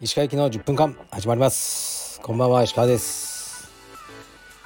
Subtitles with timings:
[0.00, 2.18] 石川行きの10分間始まります。
[2.22, 3.70] こんばんは石川です、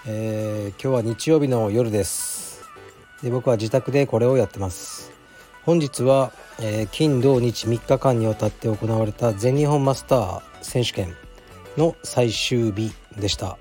[0.06, 2.62] えー、今日は日曜日の夜です。
[3.20, 5.10] で僕は自宅でこれをやってます。
[5.64, 6.30] 本日は、
[6.60, 11.16] えー、金土日3日間にわたって行われた全日本マスター選手権
[11.76, 13.58] の最終日でした。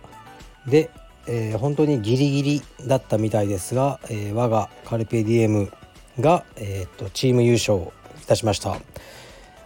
[0.68, 0.92] で、
[1.28, 5.72] えー、本当にギリギリだったみたいですが、えー、我がカルペディエム
[6.20, 7.78] が、えーと、チーム優勝
[8.22, 8.74] いたしました。
[8.74, 8.82] あり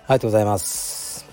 [0.07, 1.25] がとうございます。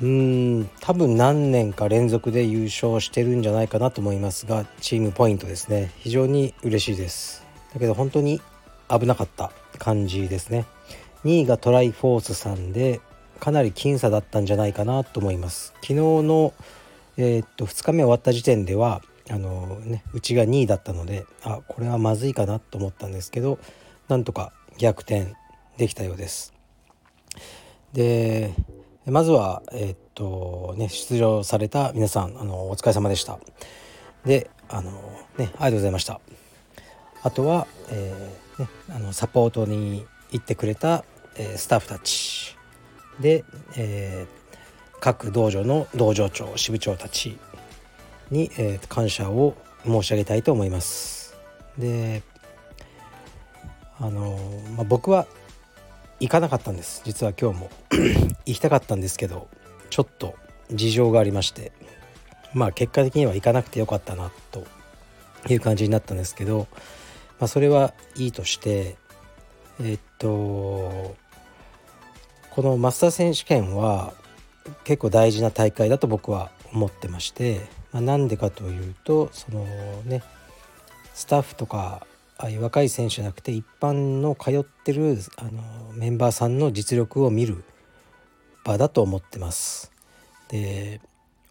[0.00, 5.92] うん多分何年か連続で優勝してるんじゃないかなと思いますがチームポイントですね。
[5.98, 7.44] 非常に嬉しいです。
[7.74, 8.40] だけど本当に
[8.88, 10.66] 危なかった感じですね。
[11.24, 13.00] 2位がトライフォースさんで
[13.40, 15.72] かなり僅差だったんじゃないかなと思います。
[15.80, 16.52] 昨日の
[17.18, 23.58] えー、っと2日目終わった時点ではあのねうちが2位だったのであこれはまずいかなと思ったんですけど
[24.06, 25.34] なんとか逆転
[25.76, 26.54] できたようです。
[27.92, 28.54] で
[29.04, 33.38] まずはえー、っとね出場された皆さんあのお疲れ様でした。
[34.24, 34.92] であの
[35.36, 36.20] ねありがとうございました。
[37.22, 41.04] あとは、えー、ね、あのサポートに行ってくれた、
[41.36, 42.56] えー、スタッフたち
[43.18, 43.44] で、
[43.76, 44.37] えー、
[45.00, 47.38] 各道場の道場長支部長たち
[48.30, 49.54] に、えー、感謝を
[49.84, 51.36] 申し上げたいと思います。
[51.76, 52.22] で
[54.00, 54.38] あの
[54.76, 55.26] まあ、僕は
[56.20, 57.02] 行かなかったんです。
[57.04, 57.70] 実は今日も。
[58.46, 59.48] 行きたかったんですけど
[59.90, 60.36] ちょっと
[60.70, 61.72] 事情がありまして。
[62.54, 64.64] まあ結果的には行かなくてよかったなと
[65.48, 66.66] いう感じになったんですけど、
[67.38, 68.96] まあ、それはいいとして
[69.80, 71.14] えっと
[72.50, 74.14] このマスター選手権は
[74.84, 77.60] 結構大事な大会だと僕は思ってまして、
[77.92, 79.64] まあ、なんでかというとその
[80.04, 80.22] ね
[81.14, 87.64] スタッフとかああいう若い選手じゃなくて一般の通ってるあのメンバーさんの実力を見る
[88.64, 89.90] 場だと思ってます。
[90.48, 91.00] で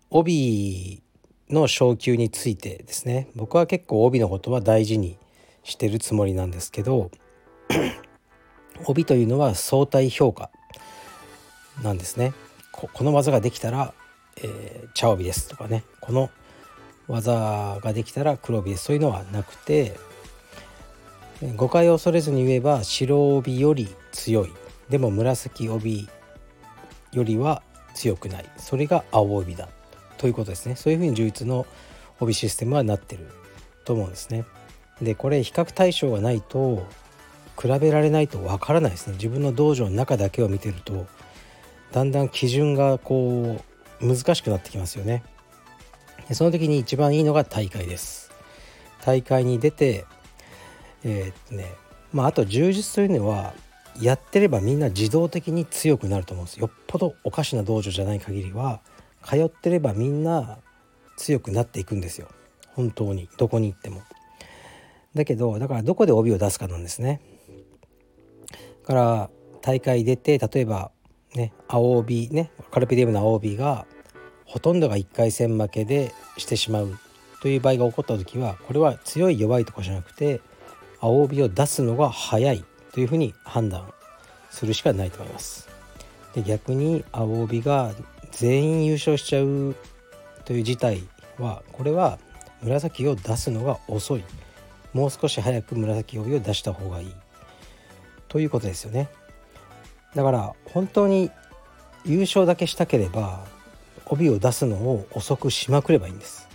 [0.10, 1.02] 帯
[1.50, 5.18] の昇級についてですね僕は結構帯のことは大事に
[5.64, 7.12] してるつもりなんですけど
[8.86, 10.50] 帯というのは相対評価
[11.84, 12.34] なんですね。
[12.78, 13.94] この技ができたら、
[14.38, 15.84] えー、茶帯ですとかね。
[16.00, 16.30] この
[17.08, 18.86] 技ができたら黒帯です。
[18.86, 19.98] そういうのはなくて
[21.56, 24.54] 誤解を恐れずに言えば白帯より強い。
[24.90, 26.08] でも紫帯
[27.12, 28.50] よりは強くない。
[28.58, 29.70] それが青帯だ。
[30.18, 30.76] ということですね。
[30.76, 31.66] そういうふうに充実の
[32.20, 33.28] 帯システムはなってる。
[33.88, 34.44] と思うんですね。
[35.02, 36.86] でこれ比較対象がないと
[37.60, 39.14] 比べられないとわからないですね。
[39.14, 41.08] 自分の道場の中だけを見てると
[41.92, 43.60] だんだん基準がこ
[44.02, 45.24] う難しくなってきますよね。
[46.34, 48.32] その時に一番いいのが大会です。
[49.04, 50.06] 大会に出て
[51.04, 51.74] えー、っとね
[52.12, 53.54] まああと充実というのは
[54.00, 56.60] やってればみんな自動的に強くなると思うんです。
[56.60, 58.82] よっぽどおかしな道場じゃない限りは
[59.24, 60.60] 通ってればみんな
[61.18, 62.28] 強くなっていくんですよ。
[62.76, 63.28] 本当に。
[63.38, 64.02] どこに行っても。
[65.16, 67.22] だけどだからどこで帯を出すかなんですね。
[68.84, 69.30] から
[69.62, 70.92] 大会出て例えば
[71.36, 73.86] ね青帯ねカルペディウムの青帯が
[74.46, 76.98] ほとんどが1回戦負けでしてしまう
[77.42, 80.42] という場合が起こった時はこれは強い弱いとかじゃなくて
[81.00, 83.92] 青帯を出すのが早いというふうに判断
[84.50, 85.70] するしかないと思います。
[86.34, 87.94] で逆に青帯が
[88.32, 89.76] 全員優勝しちゃう
[90.46, 91.04] という事態
[91.38, 92.18] はこれは
[92.62, 94.24] 紫を出すのが遅い。
[94.94, 97.16] もう少し早く紫帯を出した方がいい。
[98.28, 99.10] ということですよね。
[100.16, 101.32] だから本当に
[102.06, 103.46] 優勝だけしたければ
[104.06, 106.48] 帯を出すのを遅くしまくればいいんです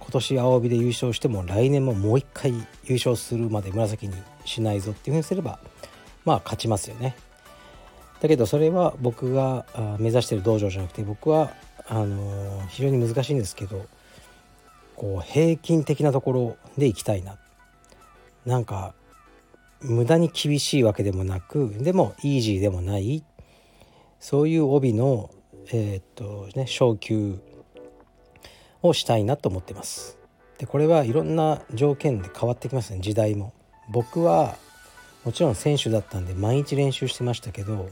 [0.00, 2.52] 今年青帯で優勝しても来年ももう一回
[2.84, 4.14] 優勝するまで紫に
[4.44, 5.58] しないぞっていうふうにすれば
[6.24, 7.16] まあ勝ちますよね。
[8.20, 9.66] だけどそれは僕が
[9.98, 11.52] 目指してる道場じゃなくて僕は
[11.88, 13.86] あの非常に難しいんですけど
[14.96, 17.36] こう平均的なところで行きたいな。
[18.44, 18.94] なんか
[19.86, 23.24] 無駄に厳しいわけでもなくでもイージーでもない
[24.20, 25.30] そういう帯の
[25.72, 27.38] えー、っとね昇級
[28.82, 30.18] をしたいなと思ってます。
[30.58, 33.52] でこれはいろんな条件で変わってきますね時代も。
[33.88, 34.56] 僕は
[35.24, 37.90] もちろん選手だったんで毎日練習してましたけど、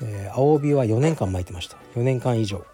[0.00, 2.64] えー、青帯は4年間巻いてました4年間以上。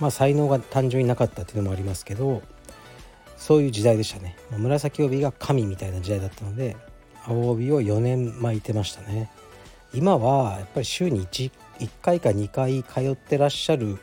[0.00, 2.42] まあ才能が単純になかったっていうのもありますけど
[3.36, 4.36] そういう時代でしたね。
[4.50, 6.76] 紫帯が神みたいな時代だったので
[7.28, 9.30] 青帯を4年巻いてましたね。
[9.92, 13.98] 今はやっぱり週に 1, 1回か2回通ってらっしゃる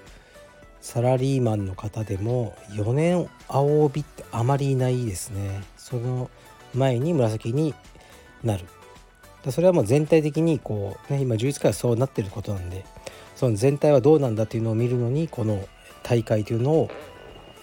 [0.81, 6.29] サラリーマンの方でも4年青帯ってあまりいないですねその
[6.73, 7.73] 前に紫に
[8.43, 8.65] なる
[9.51, 12.85] それはもう全体的にこう、ね、今11回はそうなってることなんで
[13.35, 15.67] その全体はどうなんだっていうのを見るのにこの
[16.03, 16.89] 大会というのを、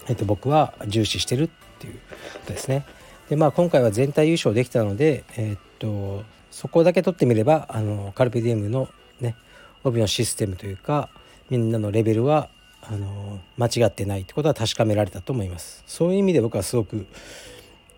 [0.07, 1.49] えっと、僕は重視してるっ
[1.79, 1.99] ていうこ
[2.45, 2.85] とですね。
[3.29, 8.87] でまあ今回は全体優勝できたので、えっとそこだけ取ってみればあのカルペディエムの
[9.19, 9.35] ね
[9.83, 11.09] 帯のシステムというか
[11.49, 12.49] みんなのレベルは
[12.81, 15.83] あの間違ってないってことは確かめられたと思います。
[15.87, 17.07] そういう意味で僕はすごく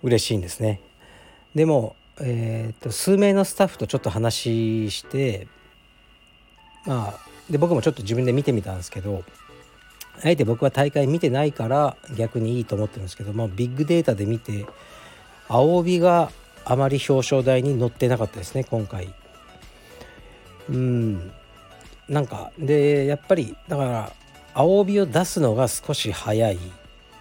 [0.04, 0.80] 嬉しいんですね。
[1.56, 5.48] でも、えーと、数名のスタッフとちょっと話して
[6.86, 7.20] まあ
[7.50, 9.24] で僕もちょっと自分で見てみたんですけど
[10.24, 14.66] あえて僕は大会見てないから逆にいいと思ってるんですけどもビッグデータで見て
[15.48, 16.32] 青帯が
[16.64, 19.14] あまり表彰台に乗ってなかったですね今回。
[20.70, 21.32] うん。
[22.10, 24.12] なんかでやっぱりだから
[24.54, 26.58] 青帯を出すのが少し早い。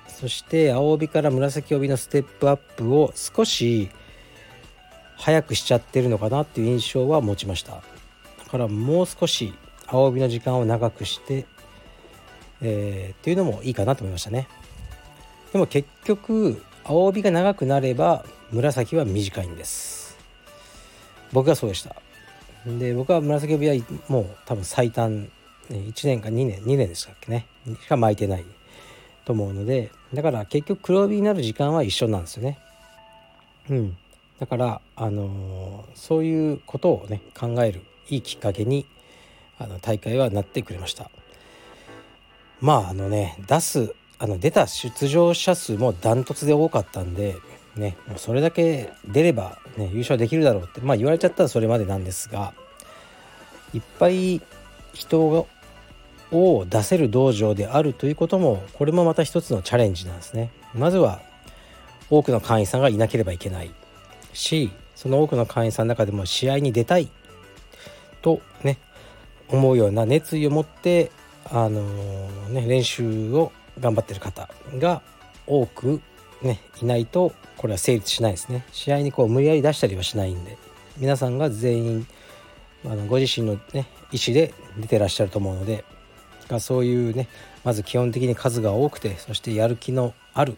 [0.08, 3.90] そして青帯から紫帯のステップアップを少し
[5.16, 7.72] 早くしちゃってるのかなっていう印象は持ちました。
[7.72, 7.80] だ
[8.50, 9.52] からもう少し
[9.86, 11.46] 青帯の時間を長くして、
[12.62, 14.48] えー、っていうのもいいかなと思いましたね。
[15.52, 20.18] でも結局青帯が長くなれば紫は短いんです。
[21.32, 21.96] 僕はそうでした。
[22.66, 23.74] で僕は紫帯は
[24.08, 25.30] もう多分最短
[25.70, 27.46] 1年か2年2年でしたっけね。
[27.82, 28.44] しか巻いてない
[29.24, 32.58] と思うのでだから結局黒帯になる時間は一緒なんですよね。
[33.70, 33.96] うん。
[34.38, 38.84] だからあのー、そういうことをね考えるいいきっかけに
[39.58, 41.10] あの大会はなってくれました。
[42.60, 47.36] まああのね出すあの出た出場者数もダントツで多かったんで
[47.76, 52.54] ねもうそれだけ出れば、ね、優勝できるだろうってまあ言われちゃったらそれまでなんですが
[53.72, 54.40] いっぱい
[54.92, 55.46] 人
[56.30, 60.50] を出せる道場であるということもこれもまた一つのチャレンジなんですね。
[60.74, 61.20] まずは
[62.10, 63.70] 多くの会員さんがいなければいけない
[64.32, 67.08] しその多くの会員さんの中でも試合に出たい
[68.22, 68.78] とね
[69.48, 71.10] 思うような熱意を持って
[71.50, 74.48] あのー、ね練習を頑張ってる方
[74.78, 75.02] が
[75.46, 76.00] 多く
[76.42, 80.56] ねいないとこれは成立しないですね試合にこう無理やり出したりはしないんで
[80.96, 82.06] 皆さんが全員
[82.84, 85.84] あのご自身のね意思で出てらっしゃると思うので
[86.60, 87.28] そういうね
[87.64, 90.56] まず基本的に数が多くてそしてやる気のある、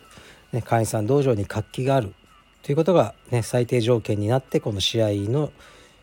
[0.52, 2.12] ね、会員さん道場に活気がある
[2.62, 5.52] ということが、ね、最低条件になってこの試合の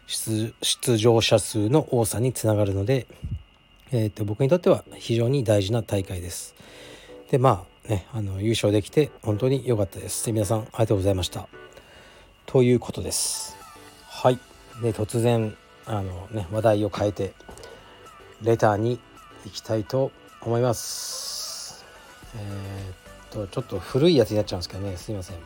[0.07, 3.07] 出場者数の多さにつながるので、
[3.91, 6.55] えー、と僕にとっては非常に大事な大会です。
[7.33, 10.23] でまあねあの優勝できて本当に良かったです。
[10.27, 11.47] で皆さんありがとうございました。
[12.45, 13.57] ということです。
[14.07, 14.37] はい
[14.83, 15.57] で突然
[15.87, 17.33] あの、ね、話題を変えて
[18.43, 18.99] レターに
[19.45, 21.83] 行きたいと思います。
[22.35, 25.37] えー、っとちょっと古いやつになっちゃうんですけどねすいません。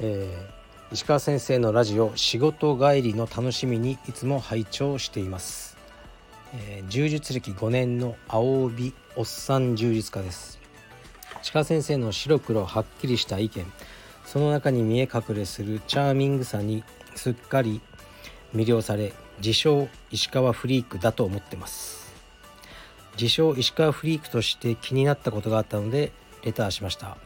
[0.00, 5.73] えー、石川先生のラジオ仕事帰りの楽しみにいつも拝聴しています。
[6.54, 10.60] えー、柔術歴5年の青帯おっさん充実家です。
[11.52, 13.66] 鹿先生の白黒はっきりした意見。
[14.24, 16.82] その中に見え隠れするチャーミングさに
[17.14, 17.80] すっかり
[18.54, 22.04] 魅了され自称石川フリークだと思ってます。
[23.16, 26.12] 自称石川フリークとして気になったことがあったので
[26.42, 27.16] レターしました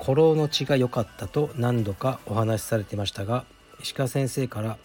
[0.00, 3.44] 古老の血が良かったと何度かお話しされてましたが
[3.80, 4.76] 石川先生から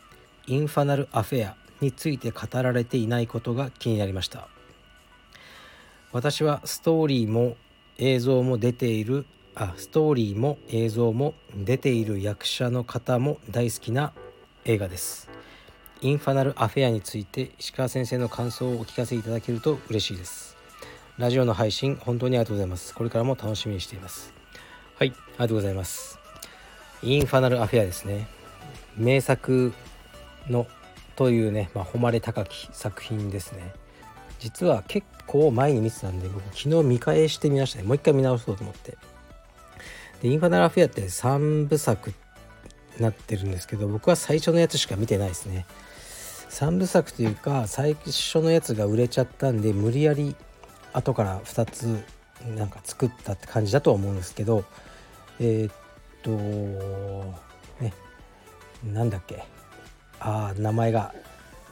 [0.46, 4.48] インファナルアフェアについて語られていないことが気になりました。
[6.12, 7.58] 私はストーリーも
[7.98, 9.26] 映像も出ている
[9.56, 14.14] あストーリーも映像も出ている役者の方も大好きな
[14.66, 15.30] 映画です。
[16.02, 20.58] インファナルアフェアについて石川先生の感想をお聞かせいただけると嬉しいです。
[21.18, 22.96] ラジオの配信本当にありがとうございます。
[22.96, 24.34] これからも楽しみにしています。
[24.98, 26.20] はいありがとうございます。
[27.04, 28.28] インファナルアフェアですね。
[28.98, 29.74] 名作
[30.50, 30.68] の
[31.16, 33.74] というね、まあ、誉れ高き作品ですね。
[34.40, 37.86] 実は結構前に見てたんで僕昨日見返してみましたね。
[37.86, 38.98] もう一回見直そうと思って。
[40.22, 42.14] でインファナルアフェアって3部作
[43.00, 45.66] なってるんですけど僕は最初のやつしか見てないですね。
[46.50, 50.36] 3部作というか最初のやつが売れちゃったんで無理やり
[50.94, 52.04] 後から2つ
[52.56, 54.64] なんか作ったって感じだとは思うんですけど
[55.40, 55.74] えー、っ
[56.22, 56.30] と
[57.82, 57.94] ね
[58.84, 59.53] なんだっけ。
[60.26, 61.14] あ名前が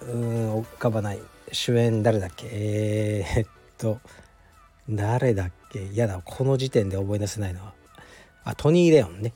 [0.01, 1.19] うん浮かばない。
[1.53, 2.47] 主演誰だっけ？
[2.51, 3.99] えー、っと
[4.89, 5.85] 誰だっけ？
[5.85, 7.73] 嫌だこの時点で覚え出せないのは。
[8.43, 9.33] あトニー・レオンね。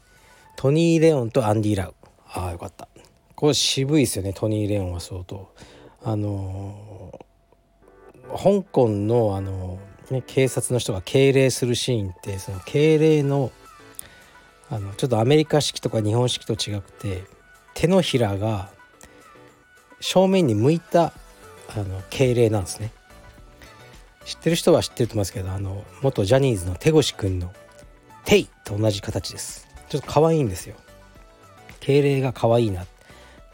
[0.55, 1.95] トニー・レオンとアンディ・ラウ。
[2.33, 2.87] ああよかった。
[3.35, 5.51] これ渋いですよねトニー・レオンは相当。
[6.03, 13.51] あのー、香港のあのー、ね、警察の人が敬礼するシーンってその敬礼の
[14.69, 17.23] あのちょっとアメリカ式とか日本式と違くて
[17.73, 18.69] 手のひらが
[19.99, 21.13] 正面に向いた
[21.75, 22.91] あの敬礼なんですね。
[24.25, 27.53] 知ってる人は知ってると思いますけどあの元ジャニーズの手越くんの
[28.25, 29.67] 「テイ」と同じ形です。
[29.87, 30.75] ちょっと可愛いんですよ。
[31.79, 32.85] 敬礼が可愛いな。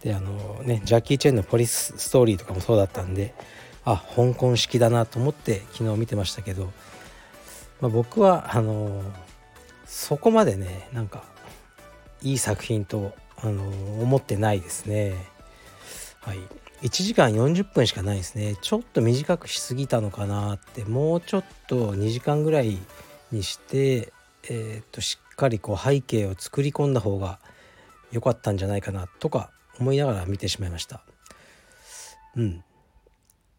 [0.01, 3.33] であのねジャッキー・チェンのポリスストーリーとかもそうだったんで
[3.85, 6.71] あ香港式だなと思って昨日見てましたけど、
[7.81, 9.03] まあ、僕はあの
[9.85, 11.23] そこまでねなんか
[12.23, 13.63] いい作品とあの
[14.01, 15.15] 思ってないですね。
[16.21, 16.39] はい。
[16.81, 18.55] 1時間40分しかないですね。
[18.61, 20.83] ちょっと短くしすぎたのかなって。
[20.85, 22.77] もうちょっと2時間ぐらい
[23.31, 24.13] にして
[24.49, 27.39] えー、っとしっかりこう背景を作り込んだ方が
[28.11, 31.03] 良かったんじゃないかなとか思いながら見てしまいました。
[32.35, 32.63] うん。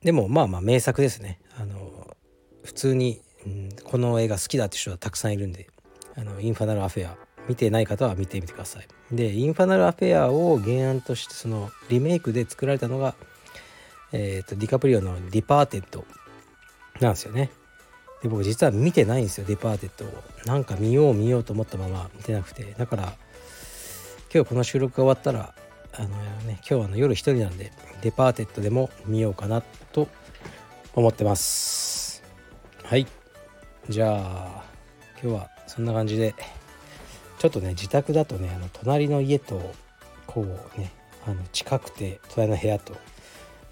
[0.03, 1.41] でもまあまあ名作ですね。
[1.59, 2.17] あの
[2.65, 5.69] 普通に、うん、この映画好きだって人はたくさんいるんで
[6.17, 7.17] あのインファナルアフェア
[7.49, 8.89] 見てない方は見てみてください。
[9.11, 13.15] でインファナルアフェアを原案としてそのリメイクで作られたのが
[14.13, 16.05] えーと、ディカプリオの「ディパーテッド」
[17.01, 17.51] なんですよね。
[18.23, 20.23] で僕実は見てないんですよディパーテッドを。
[20.45, 22.75] なんか見よう見ようと思ったまま見てなくて。
[22.79, 23.15] だから
[24.33, 25.55] 今日この収録が終わったら
[25.95, 26.09] あの
[26.47, 27.73] ね今日はの夜一人なんで
[28.03, 30.09] デパーテッドでも見ようかなと
[30.95, 32.23] 思ってます。
[32.85, 33.07] はい。
[33.89, 34.65] じゃあ
[35.23, 36.35] 今日はそんな感じで。
[37.43, 39.75] ちょっとね自宅だとねあの隣の家と
[40.29, 40.93] こうね
[41.27, 42.97] あの近くて隣の部屋と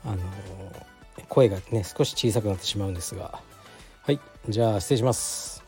[0.05, 0.17] あの
[1.29, 3.39] 声がね少し小さくなってしまうんですが。
[4.03, 5.60] はいじゃあ失礼します。